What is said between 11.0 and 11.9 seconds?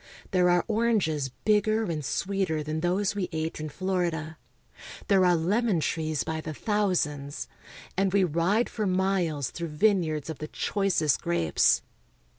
grapes.